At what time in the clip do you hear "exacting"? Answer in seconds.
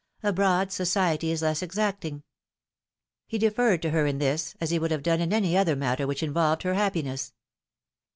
1.61-2.23